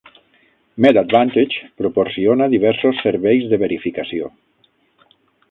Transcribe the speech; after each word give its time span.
Med 0.85 0.99
Advantage 1.01 1.67
proporciona 1.81 2.47
diversos 2.55 3.03
serveis 3.03 3.47
de 3.53 3.61
verificació. 3.67 4.33